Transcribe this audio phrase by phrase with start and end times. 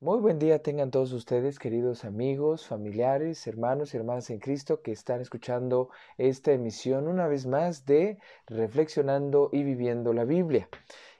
[0.00, 4.92] Muy buen día tengan todos ustedes, queridos amigos, familiares, hermanos y hermanas en Cristo que
[4.92, 10.68] están escuchando esta emisión una vez más de Reflexionando y Viviendo la Biblia.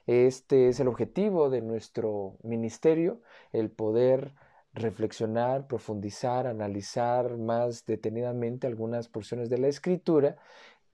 [0.07, 3.21] Este es el objetivo de nuestro ministerio,
[3.51, 4.33] el poder
[4.71, 10.37] reflexionar, profundizar, analizar más detenidamente algunas porciones de la Escritura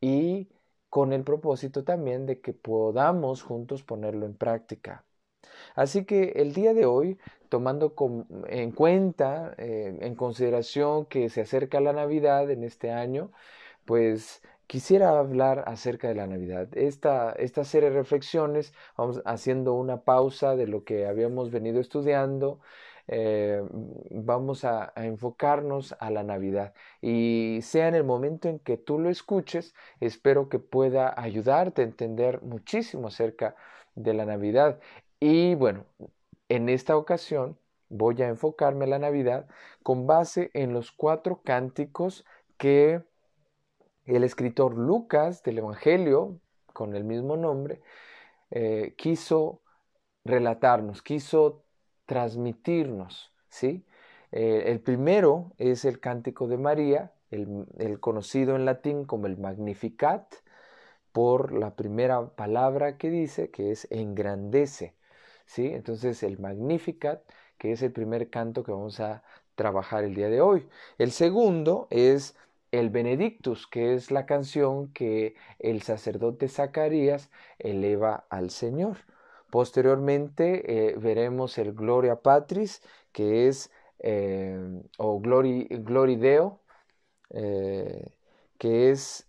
[0.02, 0.49] y
[0.89, 5.05] con el propósito también de que podamos juntos ponerlo en práctica.
[5.75, 7.17] Así que el día de hoy,
[7.55, 7.93] tomando
[8.49, 13.32] en cuenta, eh, en consideración que se acerca la Navidad en este año,
[13.86, 16.68] pues quisiera hablar acerca de la Navidad.
[16.77, 22.60] Esta, esta serie de reflexiones, vamos haciendo una pausa de lo que habíamos venido estudiando,
[23.07, 23.61] eh,
[24.11, 26.74] vamos a, enfocarnos a la Navidad.
[27.01, 31.85] Y sea en el momento en que tú lo escuches, espero que pueda ayudarte a
[31.85, 33.55] entender muchísimo acerca
[33.95, 34.77] de la Navidad.
[35.22, 35.85] Y bueno,
[36.49, 37.58] en esta ocasión
[37.89, 39.47] voy a enfocarme en la Navidad
[39.83, 42.25] con base en los cuatro cánticos
[42.57, 43.03] que
[44.05, 46.39] el escritor Lucas del Evangelio,
[46.73, 47.81] con el mismo nombre,
[48.52, 49.61] eh, quiso
[50.23, 51.63] relatarnos, quiso
[52.05, 53.33] transmitirnos.
[53.49, 53.85] ¿sí?
[54.31, 59.37] Eh, el primero es el cántico de María, el, el conocido en latín como el
[59.37, 60.33] Magnificat,
[61.11, 64.94] por la primera palabra que dice, que es engrandece.
[65.45, 65.67] ¿Sí?
[65.67, 67.21] Entonces el Magnificat,
[67.57, 69.23] que es el primer canto que vamos a
[69.55, 70.67] trabajar el día de hoy.
[70.97, 72.35] El segundo es
[72.71, 77.29] el Benedictus, que es la canción que el sacerdote Zacarías
[77.59, 78.97] eleva al Señor.
[79.49, 82.81] Posteriormente eh, veremos el Gloria Patris,
[83.13, 86.59] que es, eh, o Glory, Deo,
[87.30, 88.11] eh,
[88.57, 89.27] que es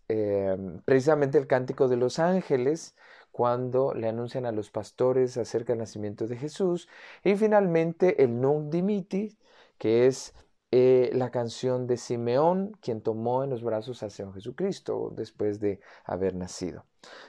[0.85, 2.97] precisamente el cántico de los ángeles,
[3.37, 6.89] cuando le anuncian a los pastores acerca del nacimiento de Jesús.
[7.23, 9.37] Y finalmente el Nunc Dimiti,
[9.77, 10.35] que es
[10.71, 15.81] eh, la canción de Simeón, quien tomó en los brazos a Señor Jesucristo después de
[16.07, 16.87] haber nacido.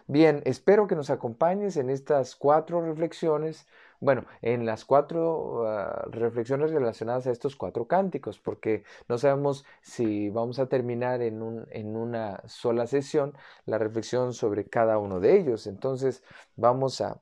[0.07, 3.68] Bien, espero que nos acompañes en estas cuatro reflexiones
[4.00, 10.30] bueno, en las cuatro ah, reflexiones relacionadas a estos cuatro cánticos, porque no sabemos si
[10.30, 13.34] vamos a terminar en, una sola sesión
[13.66, 15.68] la reflexión sobre cada uno de ellos.
[15.68, 16.24] Entonces,
[16.56, 17.22] vamos a,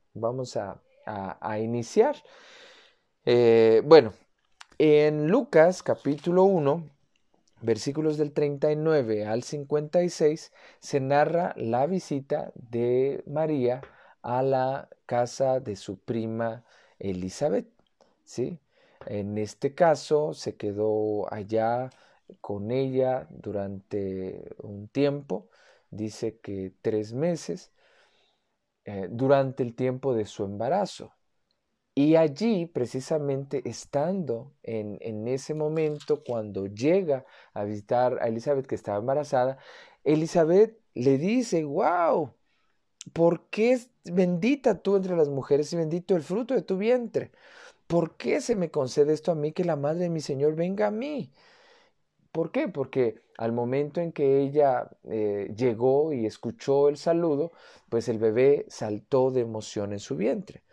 [1.60, 2.16] iniciar.
[3.26, 4.14] Eh, bueno,
[4.78, 6.90] en Lucas capítulo 1,
[7.62, 13.82] versículos del 39 al 56, se narra la visita de María
[14.26, 16.66] a la casa de su prima
[17.00, 17.68] Elizabeth.
[18.24, 18.60] ¿sí?
[19.06, 21.92] En este caso se quedó allá
[22.42, 25.50] con ella durante un tiempo,
[25.92, 27.72] dice que tres meses,
[28.86, 31.14] eh, durante el tiempo de su embarazo.
[31.96, 38.76] Y allí, precisamente estando en, en, ese momento, cuando llega a visitar a Elizabeth que
[38.76, 39.60] estaba embarazada,
[40.04, 42.34] Elizabeth le dice, wow,
[43.14, 47.32] ¿Por qué es bendita tú entre las mujeres y bendito el fruto de tu vientre?
[47.88, 50.88] ¿Por qué se me concede esto a mí que la madre de mi Señor venga
[50.88, 51.32] a mí?
[52.32, 52.68] ¿Por qué?
[52.68, 57.52] Porque al momento en que ella eh, llegó y escuchó el saludo,
[57.90, 60.64] pues el bebé saltó de emoción en su vientre.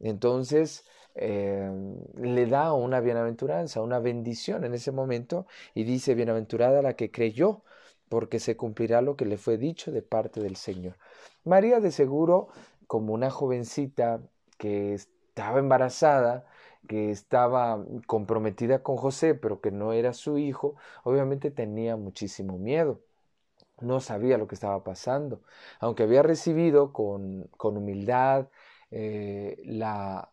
[0.00, 1.70] Entonces eh,
[2.16, 7.62] le da una bienaventuranza, una bendición en ese momento y dice, bienaventurada la que creyó,
[8.12, 10.98] porque se cumplirá lo que le fue dicho de parte del Señor.
[11.44, 12.48] María de seguro,
[12.86, 14.20] como una jovencita
[14.58, 16.44] que estaba embarazada,
[16.86, 23.00] que estaba comprometida con José, pero que no era su hijo, obviamente tenía muchísimo miedo.
[23.80, 25.40] No sabía lo que estaba pasando.
[25.80, 28.48] Aunque había recibido con, con humildad
[28.90, 30.30] eh, la,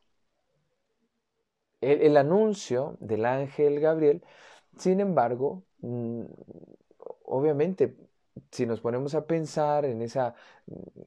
[1.80, 4.22] el, el, anuncio del ángel Gabriel,
[4.78, 6.24] sin embargo, mm,
[7.30, 7.96] obviamente,
[8.52, 10.36] si nos ponemos a pensar en esa,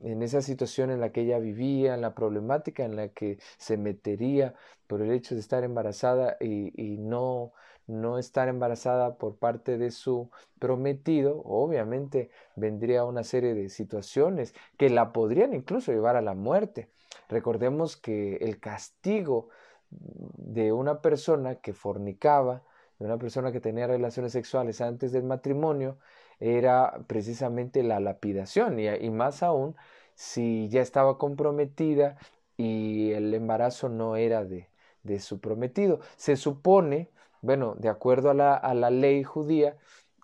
[0.02, 3.76] en esa situación en la que ella vivía, en la problemática en la que se
[3.76, 4.54] metería
[4.86, 7.52] por el hecho de estar embarazada y, y no,
[7.86, 14.90] no estar embarazada por parte de su prometido, obviamente vendría una serie de situaciones que
[14.90, 16.90] la podrían incluso llevar a la muerte.
[17.28, 19.48] Recordemos que el castigo
[19.90, 22.62] de una persona que fornicaba,
[23.02, 25.98] de una persona que tenía relaciones sexuales antes del matrimonio
[26.38, 29.74] era precisamente la lapidación y, más aún
[30.14, 32.16] si ya estaba comprometida
[32.56, 34.68] y el embarazo no era de,
[35.02, 36.00] de su prometido.
[36.16, 37.10] Se supone,
[37.40, 39.76] bueno, de acuerdo a la, a la ley judía,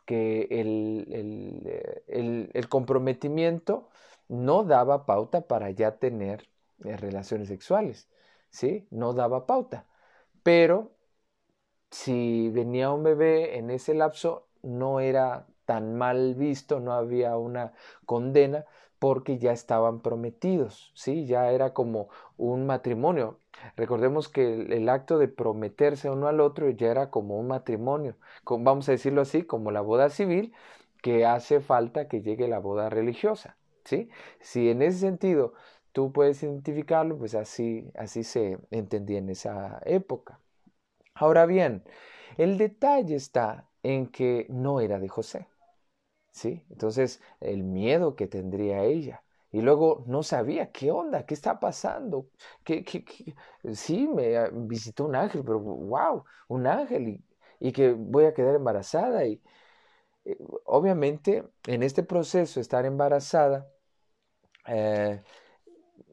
[0.06, 3.88] que el, el, el, el, comprometimiento
[4.28, 6.48] no daba pauta para ya tener
[6.84, 8.08] eh, relaciones sexuales,
[8.50, 8.86] ¿sí?
[8.90, 9.84] No daba pauta.
[10.42, 10.92] Pero
[11.90, 17.72] si venía un bebé en ese lapso, no era tan mal visto, no había una
[18.06, 18.64] condena
[18.98, 21.26] porque ya estaban prometidos, ¿sí?
[21.26, 23.38] Ya era como un matrimonio.
[23.76, 28.88] Recordemos que el, acto de prometerse uno al otro ya era como un matrimonio, vamos
[28.88, 30.52] a decirlo así, como la boda civil,
[31.02, 34.10] que hace falta que llegue la boda religiosa, ¿sí?
[34.40, 35.54] Si en ese sentido
[35.92, 40.40] tú puedes identificarlo, pues así, así se entendía en esa época.
[41.18, 41.84] Ahora bien,
[42.36, 45.48] el detalle está en que no era de José.
[46.32, 46.64] ¿Sí?
[46.70, 49.24] Entonces, el miedo que tendría ella.
[49.50, 52.28] Y luego no sabía qué onda, qué está pasando.
[52.64, 52.84] ¿Qué,
[53.74, 57.20] Sí, me visitó un ángel, pero wow, un ángel
[57.60, 59.26] y, que voy a quedar embarazada.
[59.26, 59.42] Y
[60.24, 63.68] eh, obviamente en este proceso, estar embarazada,
[64.66, 65.22] eh,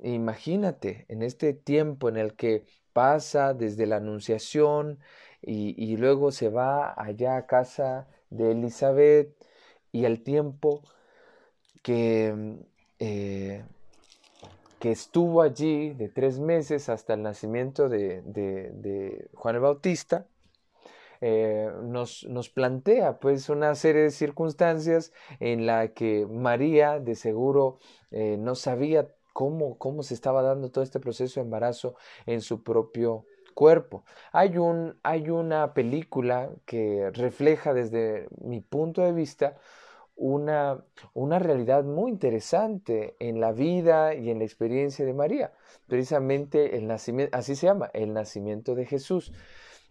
[0.04, 2.66] imagínate, en este tiempo en el que
[2.96, 5.00] pasa desde la anunciación
[5.42, 9.36] y, luego se va allá a casa de Elizabeth
[9.92, 10.82] y el tiempo
[11.84, 12.56] que,
[13.00, 13.66] eh,
[14.80, 20.26] que estuvo allí de tres meses hasta el nacimiento de, Juan el Bautista,
[21.20, 25.12] eh, nos, nos, plantea pues una serie de circunstancias
[25.42, 27.78] en la que María de seguro
[28.12, 31.96] eh, no sabía cómo, cómo se estaba dando todo este proceso de embarazo
[32.26, 34.06] en su propio cuerpo.
[34.32, 39.58] Hay, un, hay una película que refleja desde mi punto de vista
[40.16, 45.52] una, una realidad muy interesante en la vida y en la experiencia de María.
[45.86, 49.34] Precisamente el nacimiento, así se llama, el nacimiento de Jesús.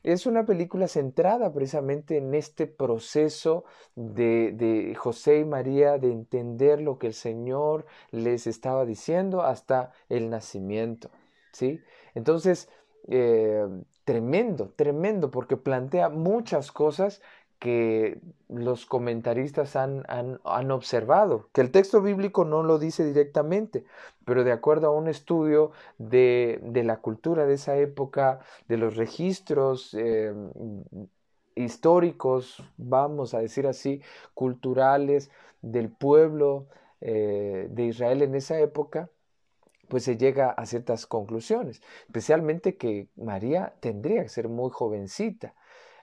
[0.04, 3.64] Es una película centrada precisamente en este proceso
[3.96, 9.92] de, de, José y María de entender lo que el Señor les estaba diciendo hasta
[10.10, 11.10] el nacimiento.
[11.52, 11.80] ¿sí?
[12.14, 12.68] Entonces,
[13.08, 13.66] eh,
[14.04, 17.22] tremendo, tremendo, porque plantea muchas cosas
[17.58, 23.84] que los comentaristas han, han, observado, que el texto bíblico no lo dice directamente,
[24.24, 29.94] pero de acuerdo a un estudio de, la cultura de esa época, de los registros
[29.94, 30.34] eh,
[31.54, 34.02] históricos, vamos a decir así,
[34.34, 35.30] culturales
[35.62, 36.66] del pueblo
[37.00, 39.10] eh, de Israel en esa época,
[39.88, 45.54] pues se llega a ciertas conclusiones, especialmente que María tendría que ser muy jovencita.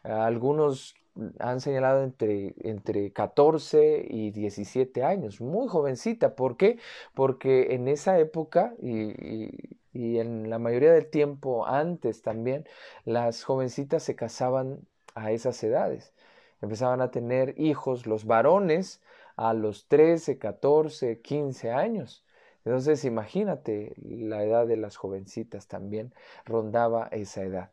[0.04, 0.96] Algunos
[1.40, 6.36] han señalado entre, entre 14 y 17 años, muy jovencita.
[6.36, 6.80] ¿Por qué?
[7.14, 12.66] Porque en esa época y, y, en la mayoría del tiempo antes también,
[13.06, 16.14] las jovencitas se casaban a esas edades.
[16.62, 19.02] Empezaban a tener hijos los varones
[19.36, 22.24] a los 13, 14, 15 años.
[22.66, 26.14] Entonces imagínate, la edad de las jovencitas también
[26.46, 27.72] rondaba esa edad.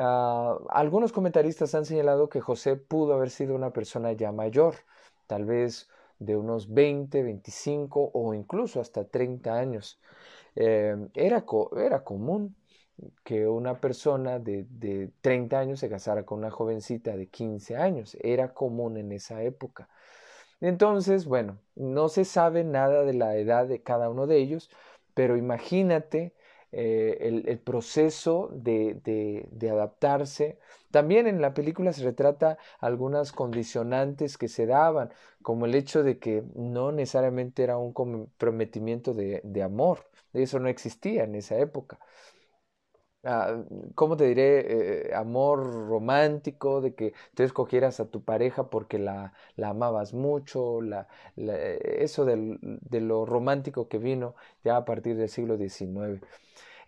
[0.00, 4.76] Ah, algunos comentaristas han señalado que José pudo haber sido una persona ya mayor,
[5.26, 5.88] tal vez
[6.20, 10.00] de unos 20, 25 o incluso hasta 30 años.
[10.56, 11.44] Eh, era,
[11.76, 12.56] era, común
[13.24, 18.16] que una persona de, de 30 años se casara con una jovencita de 15 años.
[18.20, 19.88] Era común en esa época.
[20.60, 24.70] Entonces, bueno, no se sabe nada de la edad de cada uno de ellos,
[25.14, 26.34] pero imagínate
[26.70, 30.58] eh, el, proceso de, adaptarse.
[30.90, 35.10] También en la película se retrata algunas condicionantes que se daban,
[35.42, 41.24] como el hecho de que no necesariamente era un comprometimiento de, amor, eso no existía
[41.24, 41.98] en esa época.
[43.24, 43.62] Ah,
[43.94, 45.08] ¿cómo te diré?
[45.10, 50.80] Eh, amor romántico, de que tú escogieras a tu pareja porque la, amabas mucho,
[51.36, 56.20] eso de lo romántico que vino ya a partir del siglo XIX.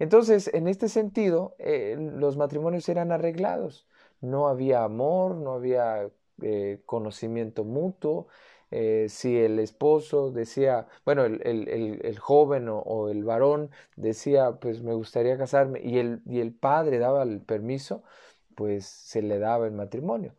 [0.01, 3.87] Entonces, en este sentido, eh, los matrimonios eran arreglados.
[4.23, 6.11] No había amor, no había
[6.43, 8.27] eh, conocimiento mutuo.
[8.71, 15.37] Eh, si el esposo decía, bueno, el, joven o, el varón decía, pues me gustaría
[15.37, 18.03] casarme, y el, y el padre daba el permiso,
[18.55, 20.35] pues se le daba el matrimonio.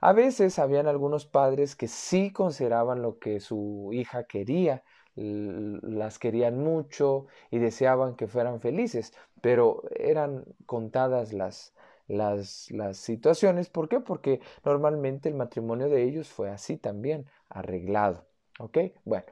[0.00, 4.82] A veces habían algunos padres que sí consideraban lo que su hija quería,
[5.16, 11.74] las querían mucho y deseaban que fueran felices, pero eran contadas las,
[12.06, 13.70] las, las situaciones.
[13.70, 14.00] ¿Por qué?
[14.00, 18.26] Porque normalmente el matrimonio de ellos fue así también, arreglado.
[18.58, 18.78] ¿Ok?
[19.04, 19.26] Bueno.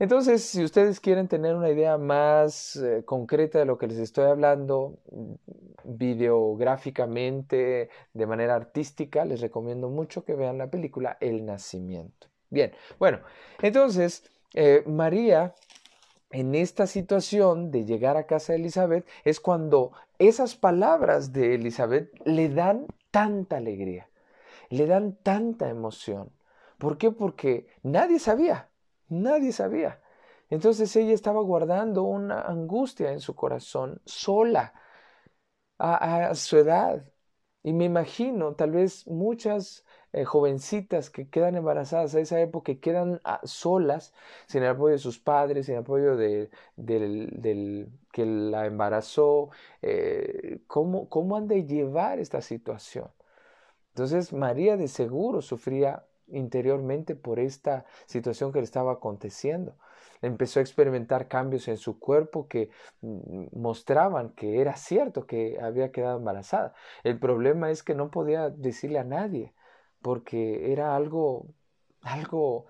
[0.00, 4.26] Entonces, si ustedes quieren tener una idea más eh, concreta de lo que les estoy
[4.26, 5.00] hablando,
[5.82, 12.28] videográficamente, de manera artística, les recomiendo mucho que vean la película El Nacimiento.
[12.48, 13.18] Bien, bueno,
[13.60, 15.54] entonces eh, María,
[16.30, 22.10] en esta situación de llegar a casa de Elizabeth, es cuando esas palabras de Elizabeth
[22.24, 24.08] le dan tanta alegría,
[24.70, 26.30] le dan tanta emoción.
[26.78, 27.10] ¿Por qué?
[27.10, 28.68] Porque nadie sabía,
[29.08, 30.00] nadie sabía.
[30.50, 34.74] Entonces ella estaba guardando una angustia en su corazón, sola,
[35.78, 37.04] a, su edad.
[37.62, 42.80] Y me imagino, tal vez muchas eh, jovencitas que quedan embarazadas a esa época, que
[42.80, 44.14] quedan ah, solas,
[44.46, 49.50] sin el apoyo de sus padres, sin el apoyo de, del, que la embarazó,
[49.82, 53.10] eh, ¿cómo, ¿cómo han de llevar esta situación?
[53.90, 59.76] Entonces María de seguro sufría interiormente por esta situación que le estaba aconteciendo.
[60.22, 62.70] Empezó a experimentar cambios en su cuerpo que
[63.02, 66.74] mm, mostraban que era cierto que había quedado embarazada.
[67.04, 69.52] El problema es que no podía decirle a nadie
[70.02, 71.46] porque era algo
[72.02, 72.66] algo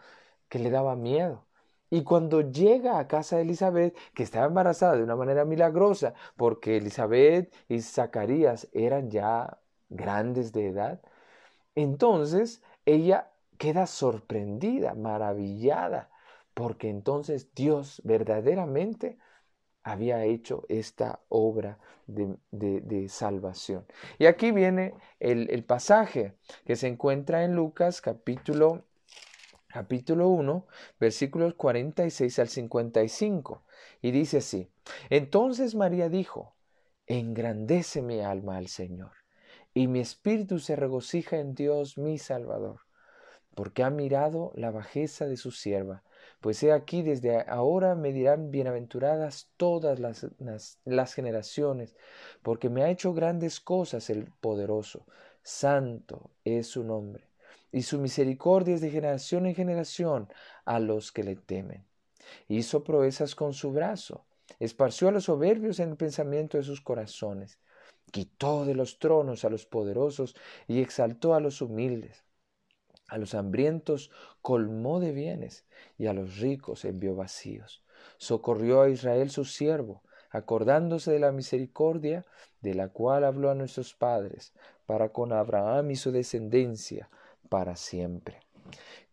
[0.49, 1.47] que le daba miedo.
[1.91, 6.77] Y cuando llega a casa de Elizabeth, que estaba embarazada de una manera milagrosa, porque
[6.77, 9.59] Elizabeth y Zacarías eran ya
[9.89, 11.01] grandes de edad,
[11.75, 16.11] entonces ella queda sorprendida, maravillada,
[16.55, 19.19] porque entonces Dios verdaderamente
[19.89, 23.87] había hecho esta obra de, salvación.
[24.19, 26.35] Y aquí viene el, pasaje
[26.67, 28.85] que se encuentra en Lucas capítulo,
[29.69, 30.67] capítulo 1,
[31.01, 33.63] versículos 46 al 55.
[34.03, 34.71] Y dice así,
[35.09, 36.55] entonces María dijo,
[37.07, 39.13] engrandece mi alma al Señor,
[39.73, 42.81] y mi espíritu se regocija en Dios mi Salvador
[43.59, 46.05] porque ha mirado la bajeza de su sierva.
[46.41, 50.27] Pues he aquí desde ahora me dirán bienaventuradas todas las,
[50.85, 51.97] las, generaciones,
[52.43, 55.05] porque me ha hecho grandes cosas el poderoso.
[55.43, 57.25] Santo es su nombre,
[57.73, 60.29] y su misericordia es de generación en generación
[60.65, 61.85] a los que le temen.
[62.47, 64.25] Hizo proezas con su brazo,
[64.61, 67.59] esparció a los soberbios en el pensamiento de sus corazones,
[68.13, 70.37] quitó de los tronos a los poderosos
[70.69, 72.28] y exaltó a los humildes.
[73.09, 74.11] A los hambrientos
[74.43, 75.65] colmó de bienes
[75.97, 77.83] y a los ricos envió vacíos.
[78.19, 82.27] Socorrió a Israel su siervo, acordándose de la misericordia
[82.61, 84.53] de la cual habló a nuestros padres,
[84.87, 87.09] para con Abraham y su descendencia
[87.49, 88.41] para siempre.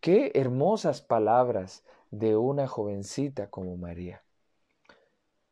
[0.00, 4.22] Qué hermosas palabras de una jovencita como María.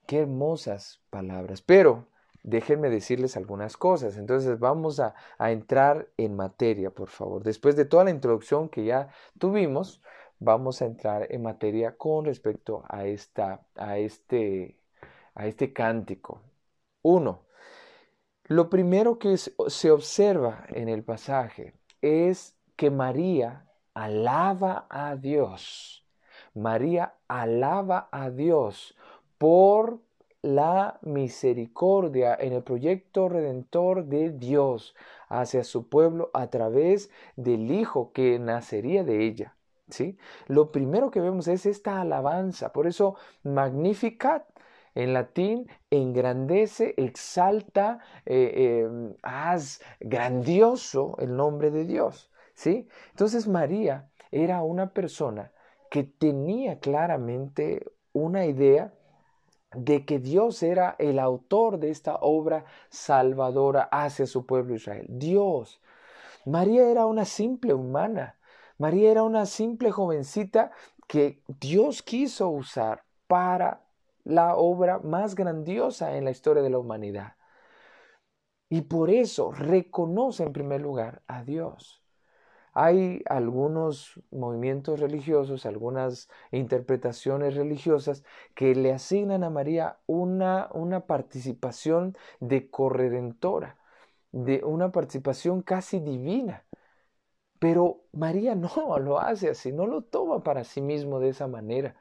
[0.06, 1.62] Qué hermosas palabras.
[1.62, 2.06] Pero
[2.44, 4.16] déjenme decirles algunas cosas.
[4.16, 7.42] Entonces vamos a, entrar en materia, por favor.
[7.42, 9.08] Después de toda la introducción que ya
[9.38, 10.02] tuvimos,
[10.38, 14.78] vamos a entrar en materia con respecto a, esta, a, este,
[15.34, 16.42] a este cántico.
[17.02, 17.46] Uno,
[18.44, 26.06] lo primero que se observa en el pasaje es que María alaba a Dios.
[26.54, 28.96] María alaba a Dios
[29.38, 30.00] por
[30.44, 34.94] la misericordia en el proyecto redentor de Dios
[35.30, 39.56] hacia su pueblo a través del Hijo que nacería de ella.
[39.88, 40.18] ¿sí?
[40.46, 44.44] Lo primero que vemos es esta alabanza, por eso Magnificat
[44.94, 52.30] en latín engrandece, exalta, eh, em, haz grandioso el nombre de Dios.
[52.52, 52.86] ¿sí?
[53.12, 55.52] Entonces María era una persona
[55.90, 58.92] que tenía claramente una idea
[59.76, 65.06] de que Dios era el autor de esta obra salvadora hacia su pueblo Israel.
[65.08, 65.80] Dios.
[66.46, 68.38] María era una simple humana.
[68.78, 70.70] María era una simple jovencita
[71.06, 73.82] que Dios quiso usar para
[74.24, 77.36] la obra más grandiosa en la historia de la humanidad.
[78.68, 82.03] Y por eso reconoce en primer lugar a Dios.
[82.74, 92.16] Hay algunos movimientos religiosos, algunas interpretaciones religiosas que le asignan a María una, una participación
[92.40, 93.78] de corredentora,
[94.32, 96.64] de una participación casi divina.
[97.58, 101.96] Pero María no lo hace así, no lo toma para sí mismo de esa manera.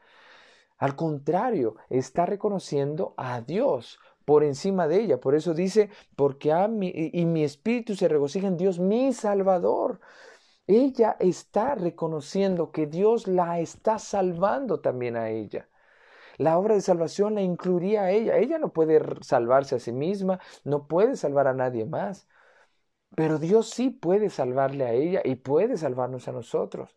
[0.78, 5.20] Al contrario, está reconociendo a Dios por encima de ella.
[5.22, 10.00] Por eso dice, porque a mi, y mi espíritu se regocija en Dios, mi Salvador.
[10.68, 15.70] Ella está reconociendo que Dios la está salvando también a ella.
[16.38, 18.38] La obra de salvación la incluiría a ella.
[18.38, 22.28] Ella no puede salvarse a sí misma, no puede salvar a nadie más.
[23.16, 26.96] Pero Dios sí puede salvarle a ella y puede salvarnos a nosotros.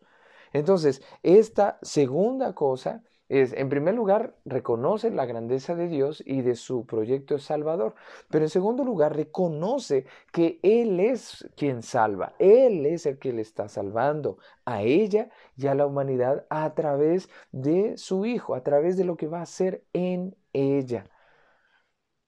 [0.53, 6.55] Entonces, esta segunda cosa es, en primer lugar, reconoce la grandeza de Dios y de
[6.55, 7.95] su proyecto salvador,
[8.29, 13.41] pero en segundo lugar, reconoce que Él es quien salva, Él es el que le
[13.41, 18.97] está salvando a ella y a la humanidad a través de su Hijo, a través
[18.97, 21.09] de lo que va a hacer en ella.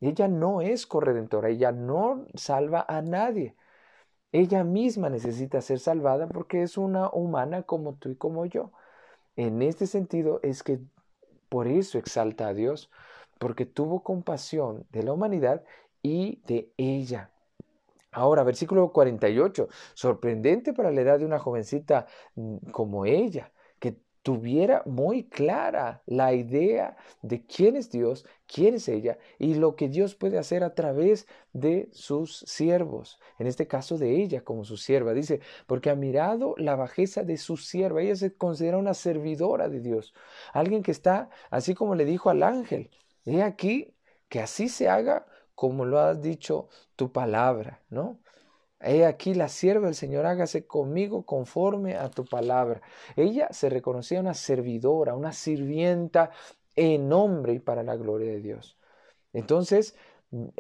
[0.02, 3.56] Ella no es corredentora, ella no salva a nadie.
[4.32, 8.72] Ella misma necesita ser salvada porque es una humana como tú y como yo.
[9.40, 10.82] En este sentido es que
[11.48, 12.92] por eso exalta a Dios,
[13.38, 15.64] porque tuvo compasión de la humanidad
[16.04, 17.32] y de ella.
[18.12, 22.06] Ahora, versículo 48, sorprendente para la edad de una jovencita
[22.36, 23.54] mm, como ella
[24.22, 29.88] tuviera muy clara la idea de quién es Dios, quién es ella y lo que
[29.88, 34.78] Dios puede hacer a través de sus siervos, en este caso de ella como su
[34.78, 35.14] sierva.
[35.14, 39.80] Dice, porque ha mirado la bajeza de su sierva, ella se considera una servidora de
[39.80, 40.14] Dios,
[40.54, 42.90] alguien que está, así como le dijo al ángel,
[43.26, 43.96] he aquí
[44.28, 48.20] que así se haga como lo has dicho tu palabra, ¿no?
[48.82, 52.82] He aquí la sierva del Señor, hágase conmigo conforme a tu palabra.
[53.16, 56.32] Ella se reconocía una servidora, una sirvienta
[56.76, 58.78] en nombre y para la gloria de Dios.
[59.34, 59.96] Entonces,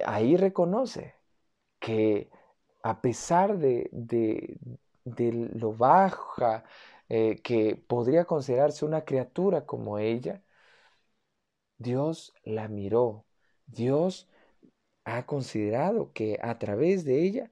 [0.05, 1.15] ahí reconoce
[1.79, 2.29] que
[2.83, 4.57] a pesar de, de,
[5.53, 6.63] lo baja
[7.09, 10.43] eh, que podría considerarse una criatura como ella,
[11.77, 13.25] Dios la miró.
[13.65, 14.29] Dios
[15.05, 17.51] ha considerado que a través de ella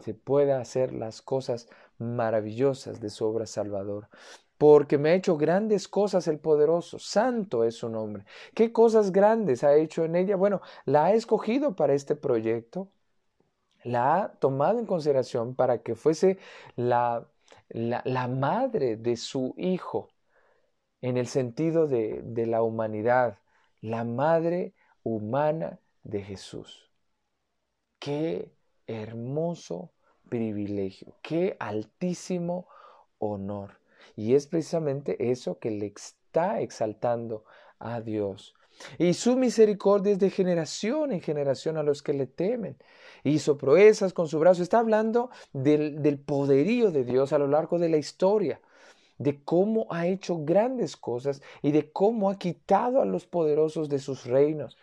[0.00, 4.08] se pueda hacer las cosas maravillosas de su obra salvador.
[4.58, 8.24] Porque me ha hecho grandes cosas el poderoso, santo es su nombre.
[8.54, 10.36] ¿Qué cosas grandes ha hecho en ella?
[10.36, 12.90] Bueno, la ha escogido para este proyecto,
[13.84, 16.38] la ha tomado en consideración para que fuese
[16.76, 17.26] la,
[17.70, 20.08] la, madre de su hijo,
[21.00, 23.38] en el sentido de, de la humanidad,
[23.80, 26.90] la madre humana de Jesús.
[27.98, 28.50] Qué
[28.90, 29.90] hermoso
[30.28, 32.66] privilegio, qué altísimo
[33.18, 33.78] honor.
[34.16, 37.44] Y es precisamente eso que le está exaltando
[37.78, 38.54] a Dios.
[38.98, 42.76] Y su misericordia es de generación en generación a los que le temen.
[43.24, 44.62] Hizo proezas con su brazo.
[44.62, 48.60] Está hablando del, poderío de Dios a lo largo de la historia
[49.18, 53.98] de cómo ha hecho grandes cosas y de cómo ha quitado a los poderosos de
[53.98, 54.78] sus reinos.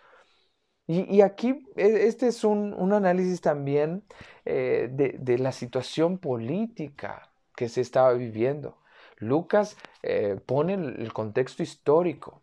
[0.87, 4.03] Y, aquí e, este es un, análisis también
[4.45, 8.77] eh, de, la situación política que se estaba viviendo.
[9.17, 12.41] Lucas eh, pone el, contexto histórico,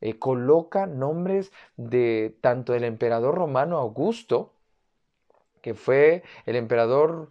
[0.00, 4.54] eh, coloca nombres de tanto del emperador romano Augusto,
[5.60, 7.30] que fue el emperador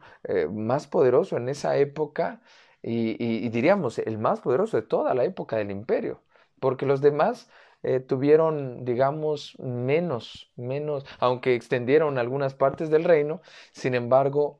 [0.51, 2.41] más poderoso en esa época
[2.81, 6.21] y diríamos el más poderoso de toda la época del imperio,
[6.61, 7.49] porque los demás
[7.83, 13.41] eh, tuvieron, digamos, menos, menos, aunque extendieron algunas partes del reino,
[13.71, 14.59] sin embargo,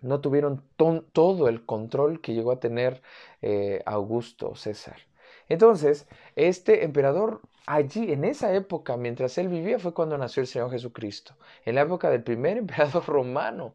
[0.00, 3.02] no tuvieron todo el control que llegó a tener
[3.42, 4.96] eh, Augusto César.
[5.48, 6.06] Entonces,
[6.36, 11.36] este emperador allí, en esa época, mientras él vivía, fue cuando nació el Señor Jesucristo,
[11.64, 13.74] en la época del primer emperador romano.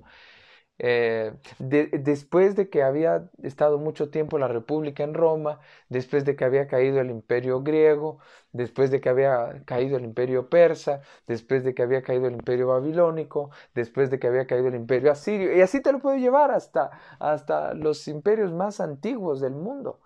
[0.81, 6.45] Eh, después de que había estado mucho tiempo la República en Roma, después de que
[6.45, 8.19] había caído el imperio griego,
[8.53, 12.67] después de que había caído el imperio persa, después de que había caído el imperio
[12.67, 16.51] babilónico, después de que había caído el imperio asirio, y así te lo puedo llevar
[16.51, 19.99] hasta, hasta los imperios más antiguos del mundo.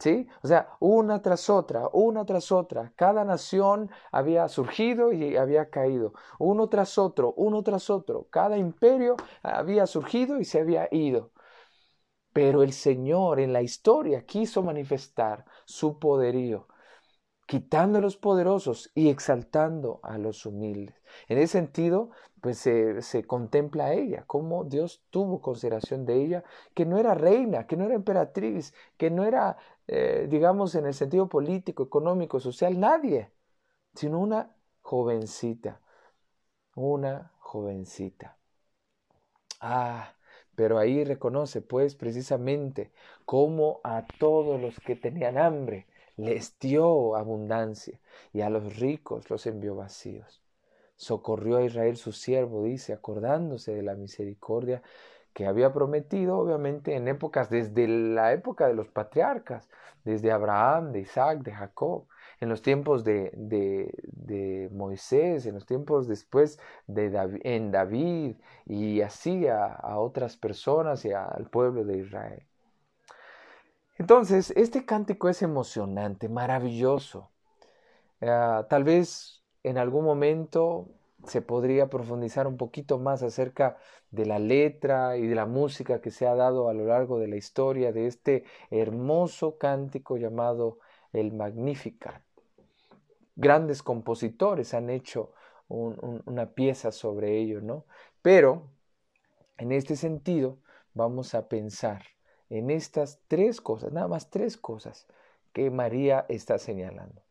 [0.00, 0.26] ¿Sí?
[0.42, 2.92] O sea, una tras otra, una tras otra.
[2.96, 6.14] Cada nación había surgido y había caído.
[6.38, 8.26] Uno tras otro, uno tras otro.
[8.30, 11.32] Cada imperio había surgido y se había ido.
[12.32, 16.68] Pero el Señor en la historia quiso manifestar su poderío,
[17.46, 20.96] quitando a los poderosos y exaltando a los humildes.
[21.28, 22.10] En ese sentido,
[22.40, 27.66] pues se, contempla a ella, cómo Dios tuvo consideración de ella, que no era reina,
[27.66, 29.56] que no era emperatriz, que no era
[29.92, 33.32] eh, digamos, en el sentido político, económico, social, nadie,
[33.94, 35.80] sino una jovencita,
[36.76, 38.36] una jovencita.
[39.60, 40.14] Ah,
[40.54, 42.92] pero ahí reconoce, pues, precisamente
[43.24, 47.98] cómo a todos los que tenían hambre les dio abundancia
[48.32, 50.40] y a los ricos los envió vacíos.
[51.00, 54.82] Socorrió a Israel su siervo, dice, acordándose de la misericordia
[55.32, 59.70] que había prometido, obviamente, en épocas, desde la época de los patriarcas,
[60.04, 62.04] desde Abraham, de Isaac, de Jacob,
[62.38, 68.36] en los tiempos de, de, Moisés, en los tiempos después de David, en David,
[68.66, 72.42] y así a, otras personas y al pueblo de Israel.
[73.96, 77.30] Entonces, este cántico es emocionante, maravilloso.
[78.20, 80.88] Ah, tal vez en algún momento
[81.26, 83.76] se podría profundizar un poquito más acerca
[84.10, 87.28] de la letra y de la música que se ha dado a lo largo de
[87.28, 90.78] la historia de este hermoso cántico llamado
[91.12, 92.22] el Magnificat.
[93.36, 95.32] Grandes compositores han hecho
[95.68, 97.84] una pieza sobre ello, ¿no?
[98.22, 98.70] Pero
[99.60, 100.58] En este sentido,
[100.94, 102.02] vamos a pensar
[102.48, 105.06] en estas tres cosas, nada más tres cosas
[105.52, 107.22] que María está señalando.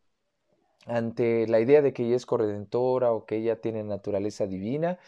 [0.86, 4.98] Ante la idea de que ella es corredentora o que ella tiene naturaleza divina,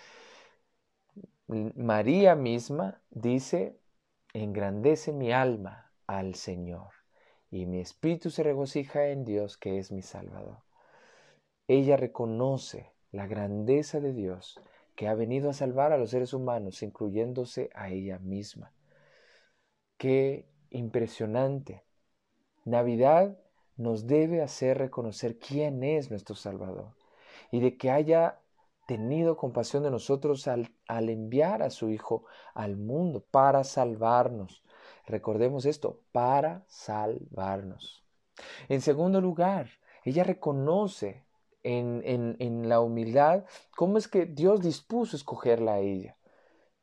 [1.46, 3.78] María misma dice,
[4.32, 6.90] engrandece mi alma al Señor
[7.50, 10.58] y mi espíritu se regocija en Dios que es mi Salvador.
[11.68, 14.60] Ella reconoce la grandeza de Dios
[14.94, 18.72] que ha venido a salvar a los seres humanos, incluyéndose a ella misma.
[19.96, 21.84] Qué impresionante.
[22.64, 23.38] Navidad
[23.76, 26.94] nos debe hacer reconocer quién es nuestro Salvador
[27.50, 28.40] y de que haya
[28.86, 34.62] tenido compasión de nosotros al, al, enviar a su Hijo al mundo para salvarnos.
[35.06, 38.04] Recordemos esto, para salvarnos.
[38.68, 39.70] En segundo lugar,
[40.04, 41.24] ella reconoce
[41.62, 43.44] en, en, en la humildad
[43.76, 46.16] cómo es que Dios dispuso escogerla a ella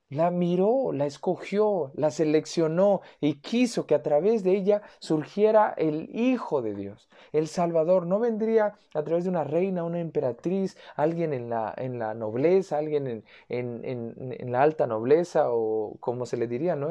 [0.10, 6.10] la miró, la escogió, la seleccionó y quiso que a través de ella surgiera el
[6.16, 8.08] Hijo de Dios, el Salvador.
[8.08, 12.78] No vendría a través de una reina, una emperatriz, alguien en la, en la nobleza,
[12.78, 16.90] alguien en, en, en, la alta nobleza o como se le diría, ¿no?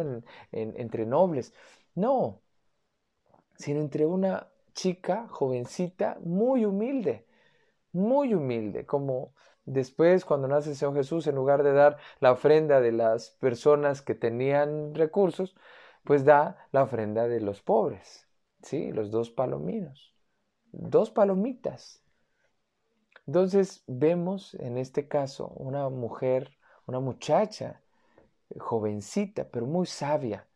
[0.53, 1.53] entre nobles.
[1.95, 2.41] No,
[3.57, 7.27] sino entre una chica jovencita muy humilde,
[7.93, 9.35] muy humilde, como
[9.71, 14.01] Después, cuando nace el Señor Jesús, en lugar de dar la ofrenda de las personas
[14.01, 15.55] que tenían recursos,
[16.05, 18.27] pues da la ofrenda de los pobres,
[18.63, 18.93] ¿sí?
[18.93, 20.15] Los dos palominos,
[20.73, 22.03] dos palomitas.
[23.27, 27.83] Entonces vemos en este caso una mujer, una muchacha,
[28.59, 30.49] jovencita, pero muy sabia,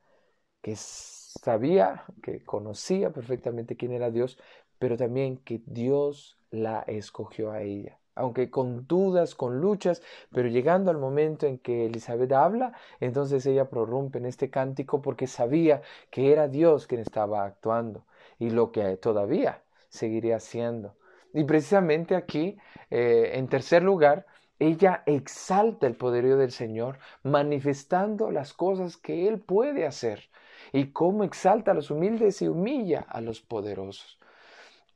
[0.63, 4.39] que sabía, que conocía perfectamente quién era Dios,
[4.79, 10.91] pero también que Dios la escogió a ella aunque con dudas, con luchas, pero llegando
[10.91, 16.33] al momento en que Elizabeth habla, entonces ella prorrumpe en este cántico porque sabía que
[16.33, 18.05] era Dios quien estaba actuando
[18.39, 20.97] y lo que todavía seguiría haciendo.
[21.33, 22.59] Y precisamente aquí,
[22.91, 24.27] eh, en tercer lugar,
[24.59, 30.31] ella exalta el poderío del Señor, manifestando las cosas que Él puede hacer
[30.73, 34.19] y cómo exalta a los humildes y humilla a los poderosos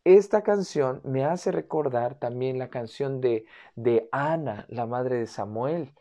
[0.06, 5.94] esta canción me hace recordar también la canción de, de Ana, la madre de Samuel.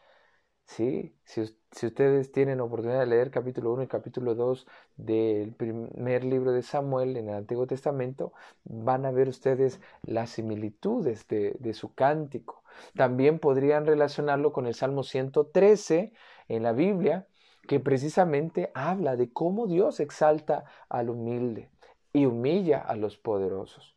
[0.65, 1.15] ¿Sí?
[1.25, 1.41] Si,
[1.87, 7.17] ustedes tienen oportunidad de leer capítulo 1 y capítulo 2 del primer libro de Samuel
[7.17, 12.63] en el Antiguo Testamento, van a ver ustedes las similitudes de, de su cántico.
[12.95, 16.13] También podrían relacionarlo con el Salmo 113
[16.47, 17.27] en la Biblia,
[17.67, 21.71] que precisamente habla de cómo Dios exalta al humilde
[22.13, 23.94] y humilla a los poderosos.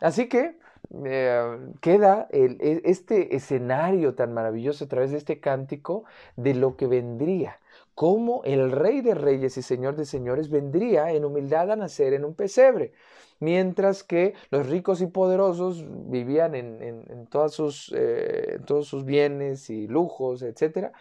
[0.00, 0.56] Así que
[1.04, 6.04] eh, queda e, este escenario tan maravilloso a través de este cántico
[6.36, 7.60] de lo que vendría,
[7.94, 12.24] cómo el Rey de Reyes y Señor de Señores vendría en humildad a nacer en
[12.24, 12.92] un pesebre,
[13.40, 20.42] mientras que los ricos y poderosos vivían en, sus, eh, todos sus bienes y lujos,
[20.42, 20.92] etc.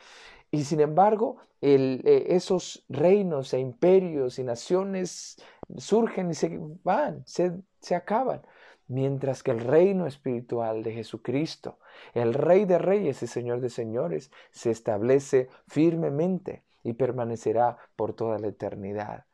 [0.52, 5.38] Y sin embargo, eh, esos reinos e imperios y naciones
[5.78, 8.42] surgen y se van, se acaban
[8.88, 11.80] mientras que el reino espiritual de Jesucristo,
[12.14, 18.40] el Rey de Reyes y Señor de Señores, se establece firmemente y permanecerá por toda
[18.40, 19.26] la eternidad.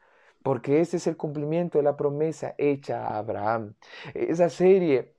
[0.41, 3.75] Porque ese es el cumplimiento de la promesa hecha a Abraham.
[4.13, 5.13] Esa serie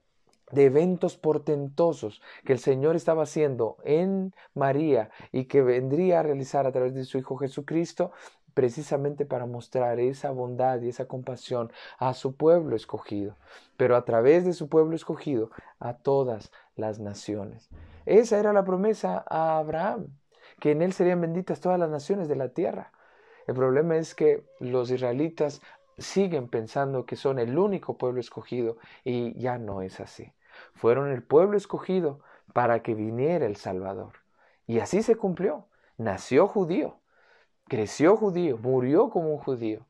[0.53, 6.67] de eventos portentosos que el Señor estaba haciendo en María y que vendría a realizar
[6.67, 8.13] a través de su Hijo Jesucristo,
[8.55, 13.37] precisamente para mostrar esa bondad y esa compasión a su pueblo escogido,
[13.77, 17.69] pero a través de su pueblo escogido a todas las naciones.
[18.07, 20.09] Esa era la promesa a Abraham,
[20.61, 22.93] que en él serían benditas todas las naciones de la tierra.
[23.47, 25.61] El problema es que los israelitas
[25.99, 30.33] siguen pensando que son el único pueblo escogido y ya no es así.
[30.75, 32.21] Fueron el pueblo escogido
[32.53, 34.13] para que viniera el Salvador.
[34.67, 35.67] Y así se cumplió.
[35.97, 36.99] Nació judío,
[37.75, 39.85] creció judío, murió como un judío,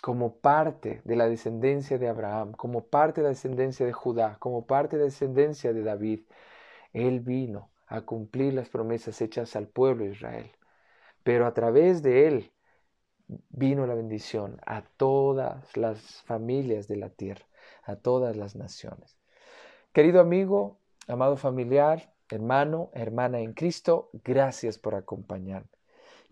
[0.00, 4.66] como parte de la descendencia de Abraham, como parte de la descendencia de Judá, como
[4.68, 6.20] parte de la descendencia de David.
[6.92, 10.52] Él vino a cumplir las promesas hechas al pueblo de Israel.
[11.24, 12.52] Pero a través de él
[13.26, 17.46] vino la bendición a todas las familias de la tierra,
[17.82, 19.18] a todas las naciones.
[19.92, 25.75] Querido amigo, amado familiar, hermano, hermana en Cristo, gracias por acompañarme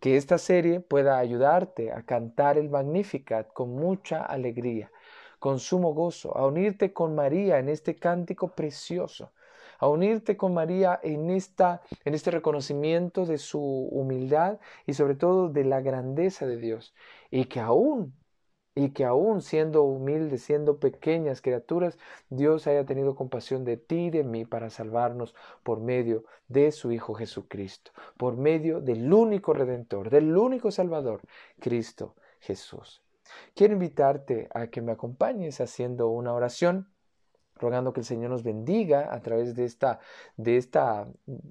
[0.05, 4.93] que esta serie pueda ayudarte a cantar el Magnificat con mucha alegría,
[5.39, 9.33] con sumo gozo, a unirte con María en este cántico precioso,
[9.79, 15.49] a unirte con María en, esta, en este reconocimiento de su humildad y sobre todo
[15.49, 16.95] de la grandeza de Dios.
[17.31, 18.13] Y que aún
[18.75, 24.11] y que aún siendo humildes, siendo pequeñas criaturas, Dios haya tenido compasión de ti y
[24.11, 30.11] de mí para salvarnos por medio de su Hijo Jesucristo, por medio del único Redentor,
[30.11, 31.21] del único Salvador,
[31.61, 33.03] Cristo Jesús.
[33.55, 36.89] Quiero invitarte a que me acompañes haciendo una oración
[37.57, 40.01] rogando que el Señor nos bendiga a través de esta,
[40.37, 41.09] de esta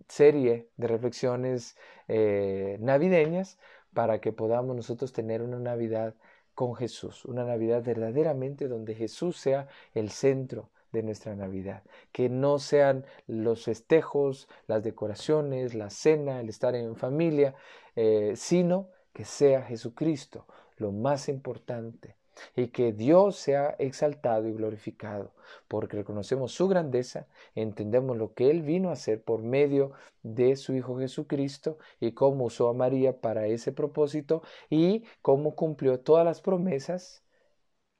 [0.07, 3.57] serie de reflexiones eh, navideñas
[3.93, 6.15] para que podamos nosotros tener una Navidad
[6.55, 12.59] con Jesús, una Navidad verdaderamente donde Jesús sea el centro de nuestra Navidad, que no
[12.59, 17.55] sean los festejos, las decoraciones, la cena, el estar en familia,
[17.95, 20.45] eh, sino que sea Jesucristo
[20.77, 22.15] lo más importante
[22.55, 25.31] y que Dios sea exaltado y glorificado,
[25.67, 29.91] porque reconocemos su grandeza, entendemos lo que Él vino a hacer por medio
[30.23, 35.99] de su Hijo Jesucristo y cómo usó a María para ese propósito y cómo cumplió
[35.99, 37.23] todas las promesas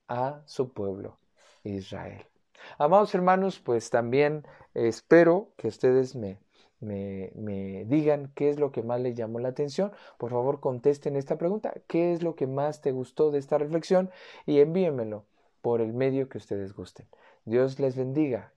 [0.07, 1.19] a su pueblo
[1.63, 2.25] Israel.
[2.77, 6.15] Amados hermanos, pues también espero que ustedes
[6.83, 9.91] me digan qué es lo que más les llamó la atención.
[10.17, 11.73] Por favor, contesten esta pregunta.
[11.87, 14.09] ¿Qué es lo que más te gustó de esta reflexión?
[14.45, 15.25] Y envíenmelo
[15.61, 17.07] por el medio que ustedes gusten.
[17.45, 18.51] Dios les bendiga.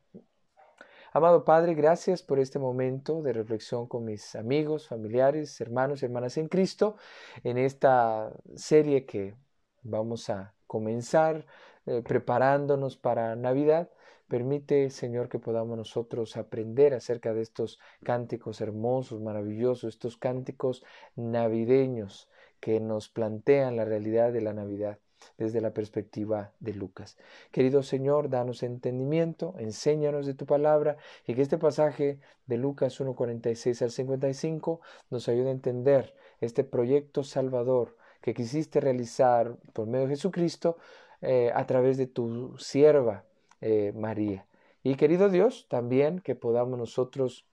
[1.12, 6.36] Amado Padre, gracias por este momento de reflexión con mis amigos, familiares, hermanos y hermanas
[6.36, 6.96] en Cristo,
[7.42, 9.34] en esta serie que
[9.82, 11.46] vamos a comenzar
[11.86, 13.88] eh, preparándonos para Navidad.
[14.28, 20.84] Permite, Señor, que podamos nosotros aprender acerca de estos cánticos hermosos, maravillosos, estos cánticos
[21.14, 24.98] navideños que nos plantean la realidad de la Navidad
[25.38, 27.16] desde la perspectiva de Lucas.
[27.52, 33.80] Querido Señor, danos entendimiento, enséñanos de tu palabra y que este pasaje de Lucas 1.46
[33.82, 40.14] al 55 nos ayude a entender este proyecto salvador que quisiste realizar por medio de
[40.14, 40.78] Jesucristo
[41.22, 43.24] eh, a través de tu sierva
[43.68, 44.46] eh, María.
[44.85, 47.46] Y querido Dios, también que podamos nosotros,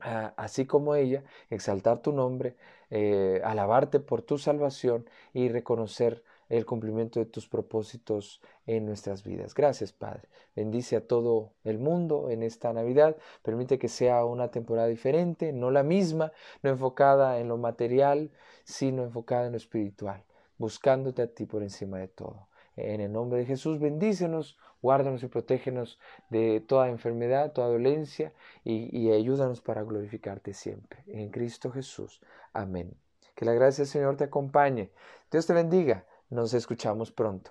[0.00, 2.56] así como ella, exaltar tu nombre,
[2.90, 9.54] eh, alabarte por tu salvación y reconocer el cumplimiento de tus propósitos en nuestras vidas.
[9.54, 10.28] Gracias, Padre.
[10.56, 13.16] Bendice a todo el mundo en esta Navidad.
[13.42, 16.32] Permite que sea una temporada diferente, no la misma,
[16.64, 18.32] no enfocada en lo material,
[18.64, 20.24] sino enfocada en lo espiritual,
[20.58, 22.48] buscándote a ti por encima de todo.
[22.76, 25.98] En el nombre de Jesús, bendícenos, guárdanos y protégenos
[26.30, 31.02] de toda enfermedad, toda dolencia y, y ayúdanos para glorificarte siempre.
[31.08, 32.20] En Cristo Jesús.
[32.52, 32.94] Amén.
[33.34, 34.92] Que la gracia del Señor te acompañe.
[35.32, 36.04] Dios te bendiga.
[36.30, 37.50] Nos escuchamos pronto.